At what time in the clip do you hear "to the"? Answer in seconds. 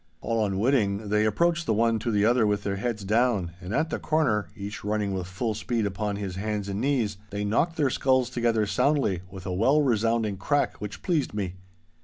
1.99-2.25